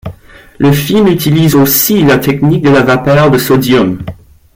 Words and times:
Le 0.57 0.71
film 0.71 1.05
utilise 1.05 1.53
aussi 1.53 2.01
la 2.01 2.17
technique 2.17 2.63
de 2.63 2.71
la 2.71 2.81
vapeur 2.81 3.29
de 3.29 3.37
sodium. 3.37 3.99